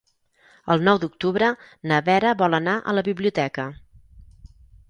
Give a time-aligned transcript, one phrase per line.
[0.75, 1.51] El nou d'octubre
[1.91, 3.67] na Vera vol anar a la biblioteca.